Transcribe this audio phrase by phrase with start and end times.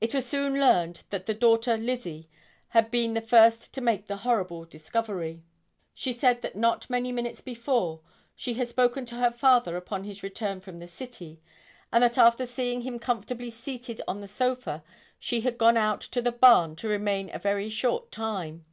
[0.00, 2.28] It was soon learned that the daughter Lizzie
[2.68, 5.42] had been the first to make the horrible discovery.
[5.94, 8.00] She said that not many minutes before,
[8.36, 11.40] she had spoken to her father upon his return from the city;
[11.92, 14.84] and that after seeing him comfortably seated on the sofa
[15.18, 18.64] she had gone out to the barn to remain a very short time.